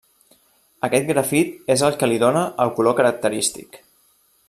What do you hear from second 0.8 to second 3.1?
Aquest grafit és el que li dóna el color